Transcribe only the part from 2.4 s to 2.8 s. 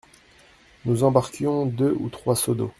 d'eau.